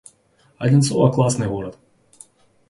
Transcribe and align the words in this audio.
Одинцово— 0.57 1.11
классный 1.11 1.47
город 1.47 1.77